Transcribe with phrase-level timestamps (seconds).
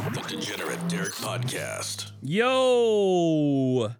[0.00, 2.12] The Degenerate Derek Podcast.
[2.22, 3.92] Yo,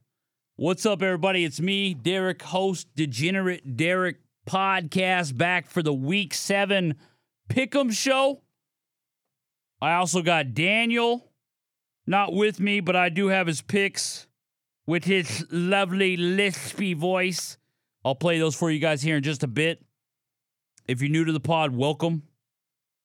[0.56, 1.45] what's up, everybody?
[1.45, 4.16] It's me, Derek, host Degenerate Derek
[4.48, 6.94] Podcast, back for the Week Seven
[7.50, 8.41] Pick'em Show.
[9.82, 11.30] I also got Daniel,
[12.06, 14.27] not with me, but I do have his picks
[14.86, 17.58] with his lovely lispy voice.
[18.06, 19.84] I'll play those for you guys here in just a bit.
[20.88, 22.22] If you're new to the pod, welcome.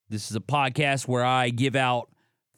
[0.07, 2.09] This is a podcast where I give out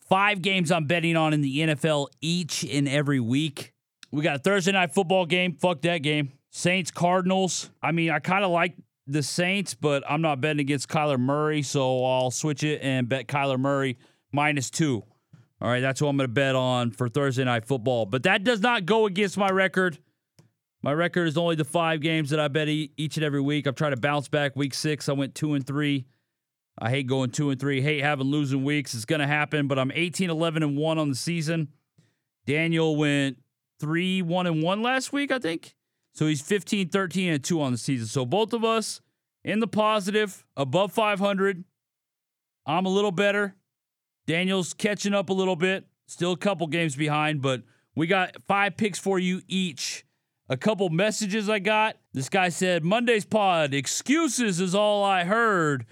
[0.09, 3.73] five games I'm betting on in the NFL each and every week.
[4.11, 5.53] We got a Thursday night football game.
[5.53, 6.31] Fuck that game.
[6.49, 7.69] Saints Cardinals.
[7.81, 11.61] I mean, I kind of like the Saints, but I'm not betting against Kyler Murray,
[11.61, 13.97] so I'll switch it and bet Kyler Murray
[14.31, 15.03] minus two.
[15.59, 18.05] All right, that's what I'm going to bet on for Thursday night football.
[18.05, 19.97] But that does not go against my record.
[20.83, 23.65] My record is only the five games that I bet each and every week.
[23.65, 24.55] I've tried to bounce back.
[24.55, 26.05] Week six, I went two and three.
[26.79, 27.81] I hate going two and three.
[27.81, 28.93] Hate having losing weeks.
[28.93, 31.69] It's going to happen, but I'm 18, 11, and one on the season.
[32.45, 33.37] Daniel went
[33.79, 35.75] three, one, and one last week, I think.
[36.13, 38.07] So he's 15, 13, and two on the season.
[38.07, 39.01] So both of us
[39.43, 41.63] in the positive, above 500.
[42.65, 43.55] I'm a little better.
[44.25, 45.87] Daniel's catching up a little bit.
[46.07, 47.63] Still a couple games behind, but
[47.95, 50.05] we got five picks for you each.
[50.49, 51.97] A couple messages I got.
[52.13, 55.85] This guy said, Monday's pod, excuses is all I heard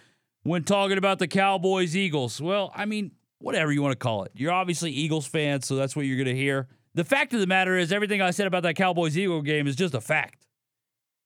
[0.45, 2.39] when talking about the Cowboys Eagles.
[2.39, 4.31] Well, I mean, whatever you want to call it.
[4.35, 6.67] You're obviously Eagles fans, so that's what you're going to hear.
[6.93, 9.75] The fact of the matter is, everything I said about that Cowboys Eagle game is
[9.75, 10.45] just a fact.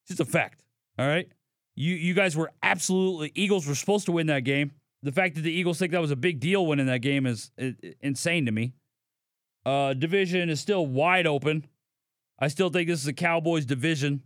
[0.03, 0.64] It's Just a fact.
[0.97, 1.28] All right.
[1.75, 4.72] You you guys were absolutely Eagles were supposed to win that game.
[5.03, 7.52] The fact that the Eagles think that was a big deal winning that game is,
[7.58, 8.74] is insane to me.
[9.66, 11.68] Uh, division is still wide open.
[12.40, 14.24] I still think this is a Cowboys division.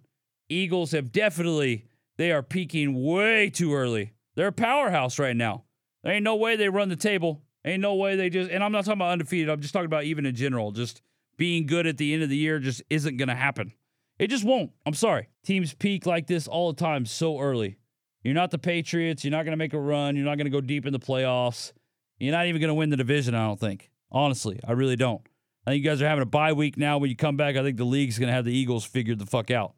[0.50, 1.86] Eagles have definitely
[2.18, 4.14] they are peaking way too early.
[4.36, 5.64] They're a powerhouse right now.
[6.04, 7.42] There ain't no way they run the table.
[7.66, 9.50] Ain't no way they just, and I'm not talking about undefeated.
[9.50, 10.72] I'm just talking about even in general.
[10.72, 11.02] Just
[11.38, 13.74] being good at the end of the year just isn't going to happen.
[14.20, 14.72] It just won't.
[14.86, 15.30] I'm sorry.
[15.46, 17.78] Teams peak like this all the time so early.
[18.24, 19.24] You're not the Patriots.
[19.24, 20.16] You're not going to make a run.
[20.16, 21.72] You're not going to go deep in the playoffs.
[22.20, 23.90] You're not even going to win the division, I don't think.
[24.12, 25.22] Honestly, I really don't.
[25.66, 26.98] I think you guys are having a bye week now.
[26.98, 29.26] When you come back, I think the league's going to have the Eagles figured the
[29.26, 29.74] fuck out.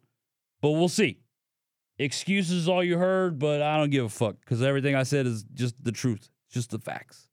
[0.60, 1.20] But we'll see.
[1.98, 5.44] Excuses all you heard, but I don't give a fuck because everything I said is
[5.54, 6.28] just the truth.
[6.50, 7.28] Just the facts.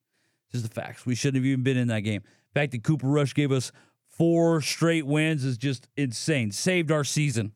[0.51, 1.05] Just the facts.
[1.05, 2.21] We shouldn't have even been in that game.
[2.53, 3.71] The fact that Cooper Rush gave us
[4.07, 6.51] four straight wins is just insane.
[6.51, 7.51] Saved our season.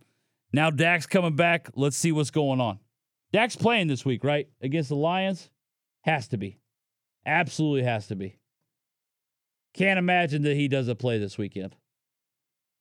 [0.51, 1.69] Now Dak's coming back.
[1.75, 2.79] Let's see what's going on.
[3.31, 4.47] Dak's playing this week, right?
[4.61, 5.49] Against the Lions?
[6.01, 6.59] Has to be.
[7.25, 8.37] Absolutely has to be.
[9.73, 11.75] Can't imagine that he doesn't play this weekend.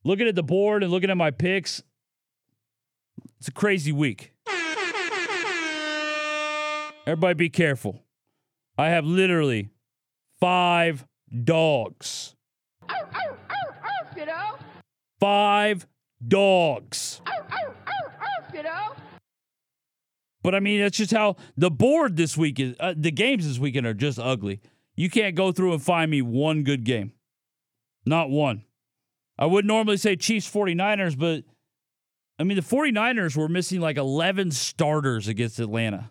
[0.04, 1.82] Looking at the board and looking at my picks,
[3.38, 4.32] it's a crazy week.
[7.06, 8.02] Everybody be careful.
[8.76, 9.70] I have literally
[10.40, 11.06] five
[11.44, 12.34] dogs.
[15.20, 15.86] Five
[16.26, 17.20] dogs.
[20.42, 22.76] But I mean, that's just how the board this week is.
[22.78, 24.60] Uh, the games this weekend are just ugly.
[24.94, 27.12] You can't go through and find me one good game.
[28.04, 28.64] Not one.
[29.38, 31.42] I would normally say Chiefs 49ers, but
[32.38, 36.10] I mean, the 49ers were missing like 11 starters against Atlanta.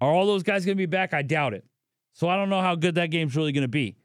[0.00, 1.12] Are all those guys going to be back?
[1.12, 1.64] I doubt it.
[2.12, 3.96] So I don't know how good that game's really going to be.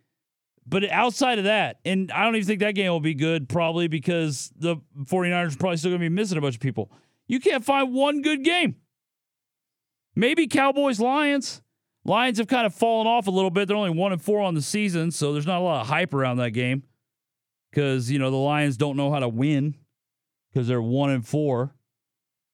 [0.65, 3.87] But outside of that, and I don't even think that game will be good probably
[3.87, 6.91] because the 49ers are probably still going to be missing a bunch of people.
[7.27, 8.77] You can't find one good game.
[10.15, 11.61] Maybe Cowboys Lions.
[12.05, 13.67] Lions have kind of fallen off a little bit.
[13.67, 16.13] They're only one and four on the season, so there's not a lot of hype
[16.13, 16.83] around that game
[17.71, 19.75] because you know the Lions don't know how to win
[20.53, 21.73] because they're one and four.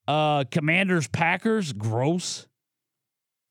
[0.07, 2.47] Uh, Commanders Packers gross.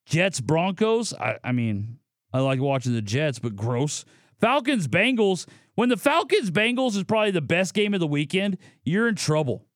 [0.06, 1.12] Jets Broncos.
[1.14, 1.98] I, I mean,
[2.32, 4.04] I like watching the Jets, but gross.
[4.40, 5.46] Falcons Bengals.
[5.74, 9.66] When the Falcons Bengals is probably the best game of the weekend, you're in trouble.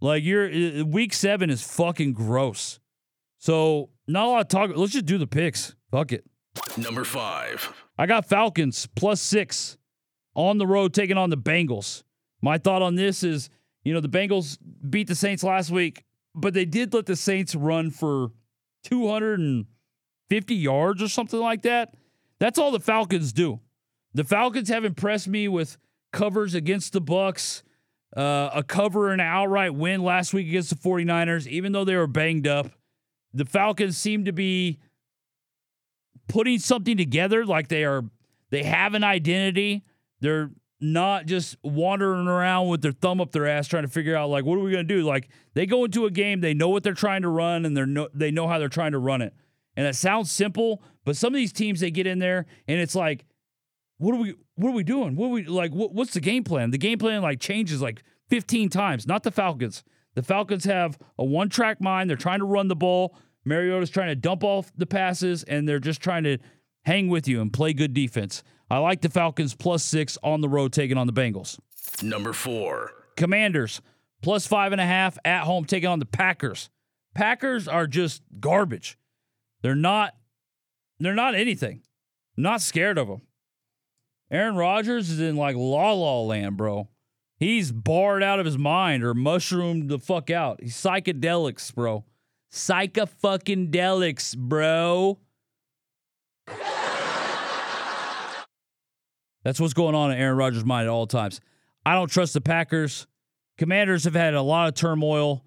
[0.00, 2.80] Like you're week seven is fucking gross.
[3.38, 4.70] So not a lot of talk.
[4.74, 5.74] Let's just do the picks.
[5.90, 6.24] Fuck it.
[6.76, 7.72] Number five.
[7.96, 9.78] I got Falcons plus six
[10.34, 12.02] on the road taking on the Bengals.
[12.42, 13.48] My thought on this is,
[13.84, 14.58] you know, the Bengals
[14.88, 16.04] beat the Saints last week,
[16.34, 18.32] but they did let the Saints run for
[18.84, 21.94] 250 yards or something like that.
[22.38, 23.60] That's all the Falcons do.
[24.14, 25.76] The Falcons have impressed me with
[26.12, 27.62] covers against the Bucs,
[28.16, 31.96] uh, a cover and an outright win last week against the 49ers, even though they
[31.96, 32.70] were banged up.
[33.32, 34.78] The Falcons seem to be
[36.28, 38.04] putting something together like they are
[38.50, 39.84] they have an identity.
[40.20, 40.50] They're
[40.92, 44.44] not just wandering around with their thumb up their ass trying to figure out like
[44.44, 45.02] what are we going to do?
[45.02, 47.86] Like they go into a game, they know what they're trying to run and they're
[47.86, 49.34] no, they know how they're trying to run it.
[49.76, 52.94] And that sounds simple, but some of these teams they get in there and it's
[52.94, 53.24] like
[53.98, 55.16] what are we what are we doing?
[55.16, 56.70] What are we like what, what's the game plan?
[56.70, 59.84] The game plan like changes like 15 times, not the Falcons.
[60.14, 62.08] The Falcons have a one-track mind.
[62.08, 63.16] They're trying to run the ball.
[63.44, 66.38] Mariota's trying to dump off the passes and they're just trying to
[66.84, 68.42] hang with you and play good defense.
[68.74, 71.60] I like the Falcons plus 6 on the road taking on the Bengals.
[72.02, 72.90] Number 4.
[73.16, 73.80] Commanders
[74.20, 76.70] plus five and a half at home taking on the Packers.
[77.14, 78.98] Packers are just garbage.
[79.62, 80.16] They're not
[80.98, 81.82] they're not anything.
[82.36, 83.22] not scared of them.
[84.28, 86.88] Aaron Rodgers is in like la la land, bro.
[87.38, 90.58] He's barred out of his mind or mushroomed the fuck out.
[90.60, 92.04] He's psychedelics, bro.
[92.50, 95.20] Psycho fucking delics, bro.
[99.44, 101.40] That's what's going on in Aaron Rodgers' mind at all times.
[101.86, 103.06] I don't trust the Packers.
[103.58, 105.44] Commanders have had a lot of turmoil.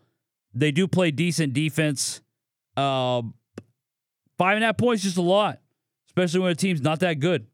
[0.53, 2.21] They do play decent defense.
[2.77, 3.23] Uh,
[4.37, 5.59] five and a half points just a lot,
[6.09, 7.47] especially when a team's not that good.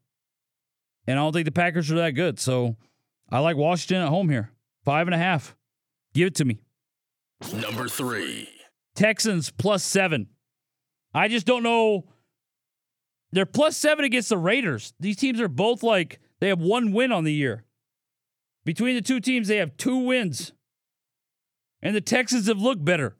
[1.06, 2.38] And I don't think the Packers are that good.
[2.38, 2.76] So
[3.30, 4.50] I like Washington at home here.
[4.84, 5.56] Five and a half.
[6.12, 6.60] Give it to me.
[7.52, 8.48] Number 3.
[8.94, 10.28] Texans plus seven.
[11.12, 12.04] I just don't know.
[13.32, 14.94] They're plus seven against the Raiders.
[15.00, 17.64] These teams are both like, they have one win on the year.
[18.66, 20.52] Between the two teams, they have two wins.
[21.80, 23.16] And the Texans have looked better.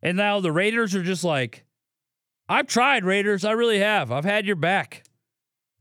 [0.00, 1.64] And now the Raiders are just like,
[2.48, 3.44] I've tried, Raiders.
[3.44, 4.12] I really have.
[4.12, 5.02] I've had your back.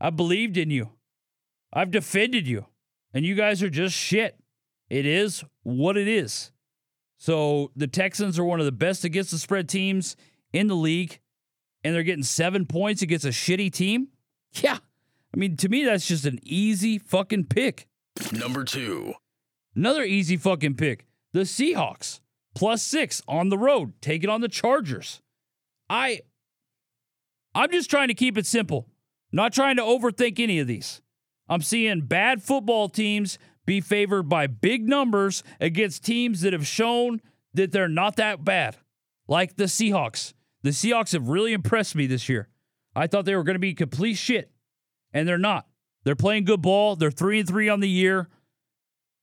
[0.01, 0.89] I believed in you.
[1.71, 2.65] I've defended you.
[3.13, 4.39] And you guys are just shit.
[4.89, 6.51] It is what it is.
[7.19, 10.15] So the Texans are one of the best against the spread teams
[10.51, 11.19] in the league,
[11.83, 14.07] and they're getting seven points against a shitty team.
[14.63, 14.77] Yeah.
[15.35, 17.87] I mean, to me, that's just an easy fucking pick.
[18.31, 19.13] Number 2.
[19.75, 21.05] Another easy fucking pick.
[21.33, 22.21] The Seahawks
[22.55, 25.21] plus six on the road, taking on the Chargers.
[25.89, 26.21] I
[27.53, 28.87] I'm just trying to keep it simple.
[29.33, 31.01] Not trying to overthink any of these.
[31.49, 37.19] I'm seeing bad football teams be favored by big numbers against teams that have shown
[37.53, 38.77] that they're not that bad,
[39.27, 40.33] like the Seahawks.
[40.63, 42.47] The Seahawks have really impressed me this year.
[42.95, 44.51] I thought they were going to be complete shit,
[45.15, 45.65] and they're not.
[46.03, 46.95] They're playing good ball.
[46.95, 48.29] They're three and three on the year.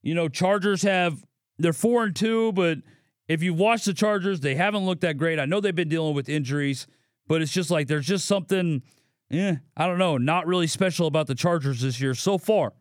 [0.02, 1.24] You know, Chargers have
[1.58, 2.78] they're four and two, but
[3.28, 5.38] if you watch the Chargers, they haven't looked that great.
[5.38, 6.88] I know they've been dealing with injuries,
[7.28, 8.82] but it's just like there's just something,
[9.30, 12.72] eh, I don't know, not really special about the Chargers this year so far.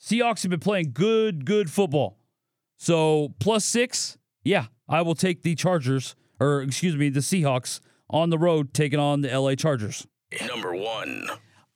[0.00, 2.18] Seahawks have been playing good, good football.
[2.78, 8.30] So plus six, yeah, I will take the Chargers, or excuse me, the Seahawks on
[8.30, 10.06] the road taking on the LA Chargers.
[10.48, 11.28] Number 1.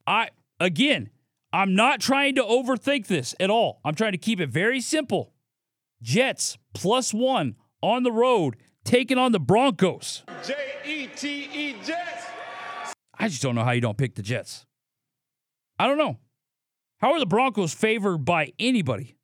[0.07, 1.11] I again,
[1.53, 3.81] I'm not trying to overthink this at all.
[3.85, 5.33] I'm trying to keep it very simple.
[6.01, 10.23] Jets plus one on the road, taking on the Broncos.
[10.45, 10.55] J
[10.87, 12.27] E T E Jets.
[13.19, 14.65] I just don't know how you don't pick the Jets.
[15.79, 16.19] I don't know.
[17.01, 19.17] How are the Broncos favored by anybody?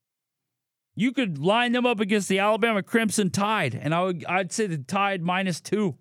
[0.95, 4.67] You could line them up against the Alabama Crimson Tide, and I would, I'd say
[4.67, 5.97] the Tide minus two.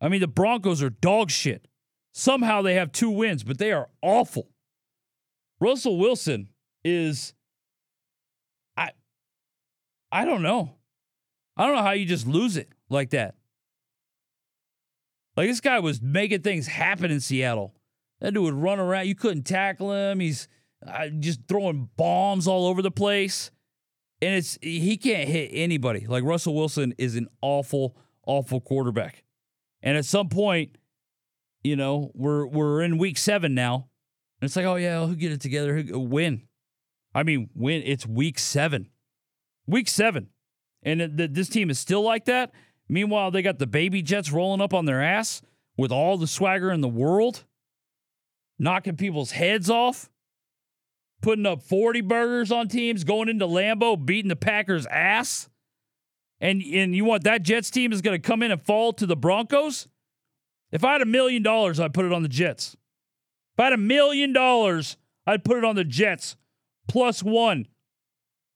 [0.00, 1.66] I mean, the Broncos are dog shit.
[2.18, 4.48] Somehow they have two wins, but they are awful.
[5.60, 6.48] Russell Wilson
[6.82, 7.34] is
[8.74, 8.92] I
[10.10, 10.76] I don't know.
[11.58, 13.34] I don't know how you just lose it like that.
[15.36, 17.74] Like this guy was making things happen in Seattle.
[18.22, 19.08] That dude would run around.
[19.08, 20.18] You couldn't tackle him.
[20.20, 20.48] He's
[20.86, 23.50] uh, just throwing bombs all over the place.
[24.22, 26.06] And it's he can't hit anybody.
[26.06, 27.94] Like Russell Wilson is an awful,
[28.26, 29.22] awful quarterback.
[29.82, 30.78] And at some point,
[31.66, 33.88] you know, we're we're in week seven now.
[34.40, 35.76] And it's like, oh yeah, he'll get it together.
[35.76, 36.42] He'll uh, win.
[37.14, 37.82] I mean, win.
[37.84, 38.90] It's week seven.
[39.66, 40.28] Week seven.
[40.82, 42.52] And th- th- this team is still like that.
[42.88, 45.42] Meanwhile, they got the baby jets rolling up on their ass
[45.76, 47.44] with all the swagger in the world,
[48.58, 50.08] knocking people's heads off,
[51.22, 55.48] putting up 40 burgers on teams, going into Lambeau, beating the Packers' ass.
[56.40, 59.06] And, and you want that Jets team is going to come in and fall to
[59.06, 59.88] the Broncos?
[60.72, 62.76] If I had a million dollars, I'd put it on the Jets.
[63.54, 64.96] If I had a million dollars,
[65.26, 66.36] I'd put it on the Jets
[66.88, 67.66] plus one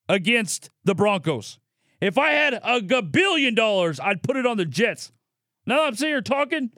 [0.09, 1.59] against the Broncos.
[2.01, 5.13] If I had a gabillion dollars, I'd put it on the Jets.
[5.67, 6.71] Now I'm sitting here talking,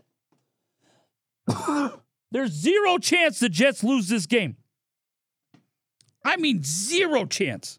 [2.30, 4.56] There's zero chance the Jets lose this game.
[6.24, 7.78] I mean, zero chance.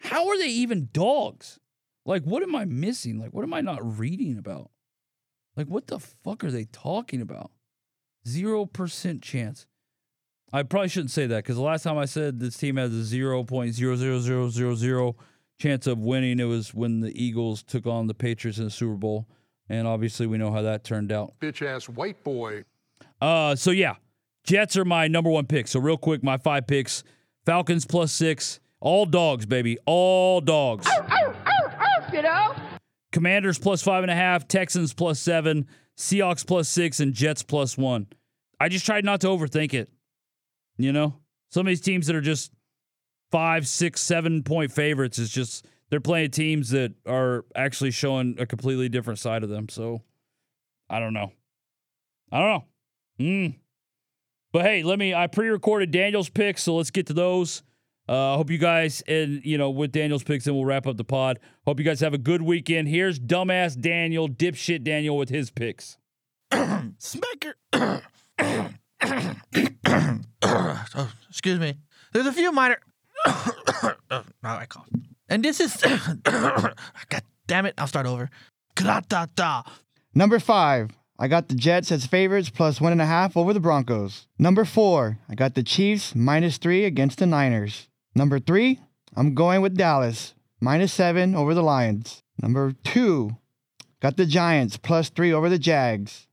[0.00, 1.58] How are they even dogs?
[2.06, 3.18] Like, what am I missing?
[3.18, 4.70] Like, what am I not reading about?
[5.60, 7.50] Like, what the fuck are they talking about?
[8.26, 9.66] Zero percent chance.
[10.54, 13.04] I probably shouldn't say that because the last time I said this team has a
[13.04, 15.16] zero point zero zero zero zero zero
[15.58, 18.94] chance of winning, it was when the Eagles took on the Patriots in the Super
[18.94, 19.28] Bowl,
[19.68, 21.34] and obviously we know how that turned out.
[21.42, 22.64] Bitch ass white boy.
[23.20, 23.96] Uh, so yeah,
[24.44, 25.68] Jets are my number one pick.
[25.68, 27.04] So real quick, my five picks:
[27.44, 30.88] Falcons plus six, all dogs, baby, all dogs.
[32.14, 32.54] you know?
[33.12, 37.76] Commanders plus five and a half, Texans plus seven, Seahawks plus six, and Jets plus
[37.76, 38.06] one.
[38.58, 39.90] I just tried not to overthink it.
[40.76, 41.16] You know,
[41.50, 42.52] some of these teams that are just
[43.30, 48.46] five, six, seven point favorites is just they're playing teams that are actually showing a
[48.46, 49.68] completely different side of them.
[49.68, 50.02] So
[50.88, 51.32] I don't know.
[52.32, 52.64] I don't know.
[53.24, 53.54] Mm.
[54.52, 55.14] But hey, let me.
[55.14, 57.62] I pre-recorded Daniel's picks, so let's get to those.
[58.10, 60.96] Uh, I hope you guys, and you know, with Daniel's picks, and we'll wrap up
[60.96, 61.38] the pod.
[61.64, 62.88] Hope you guys have a good weekend.
[62.88, 65.96] Here's dumbass Daniel, dipshit Daniel, with his picks.
[66.50, 67.52] Smacker.
[70.42, 71.74] oh, excuse me.
[72.12, 72.80] There's a few minor.
[73.26, 74.88] oh, I cough.
[75.28, 75.76] And this is.
[76.24, 77.74] God damn it.
[77.78, 78.28] I'll start over.
[78.74, 79.64] Gratata.
[80.16, 83.60] Number five, I got the Jets as favorites plus one and a half over the
[83.60, 84.26] Broncos.
[84.36, 87.86] Number four, I got the Chiefs minus three against the Niners.
[88.14, 88.80] Number three,
[89.16, 92.22] I'm going with Dallas minus seven over the Lions.
[92.42, 93.36] Number two,
[94.00, 96.26] got the Giants plus three over the Jags.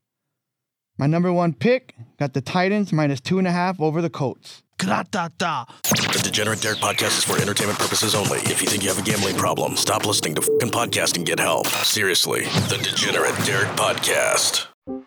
[0.98, 4.64] My number one pick got the Titans minus two and a half over the Colts.
[4.80, 5.68] Gratata.
[5.84, 8.38] The Degenerate Derek podcast is for entertainment purposes only.
[8.40, 11.40] If you think you have a gambling problem, stop listening to fucking podcast and get
[11.40, 11.68] help.
[11.68, 14.68] Seriously, the Degenerate Derek podcast.